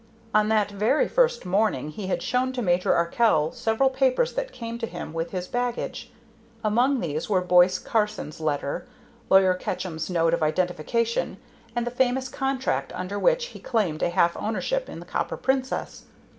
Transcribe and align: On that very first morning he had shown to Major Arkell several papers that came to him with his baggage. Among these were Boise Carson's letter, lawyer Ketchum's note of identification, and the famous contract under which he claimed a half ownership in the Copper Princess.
On 0.33 0.49
that 0.49 0.71
very 0.71 1.07
first 1.07 1.45
morning 1.45 1.89
he 1.91 2.07
had 2.07 2.23
shown 2.23 2.51
to 2.53 2.63
Major 2.63 2.91
Arkell 2.95 3.51
several 3.51 3.91
papers 3.91 4.33
that 4.33 4.51
came 4.51 4.79
to 4.79 4.87
him 4.87 5.13
with 5.13 5.29
his 5.29 5.47
baggage. 5.47 6.11
Among 6.63 6.99
these 7.01 7.29
were 7.29 7.41
Boise 7.41 7.83
Carson's 7.85 8.39
letter, 8.41 8.87
lawyer 9.29 9.53
Ketchum's 9.53 10.09
note 10.09 10.33
of 10.33 10.41
identification, 10.41 11.37
and 11.75 11.85
the 11.85 11.91
famous 11.91 12.29
contract 12.29 12.91
under 12.95 13.19
which 13.19 13.49
he 13.53 13.59
claimed 13.59 14.01
a 14.01 14.09
half 14.09 14.35
ownership 14.37 14.89
in 14.89 14.99
the 14.99 15.05
Copper 15.05 15.37
Princess. 15.37 16.05